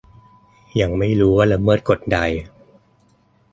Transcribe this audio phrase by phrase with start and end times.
[0.81, 2.19] ยังไม่รู้ว่าละเมิดกฎใด